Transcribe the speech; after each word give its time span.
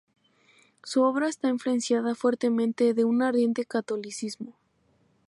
Su 0.83 1.03
obra 1.03 1.29
está 1.29 1.47
influenciada 1.49 2.15
fuertemente 2.15 2.95
de 2.95 3.03
un 3.05 3.21
ardiente 3.21 3.65
catolicismo. 3.65 4.55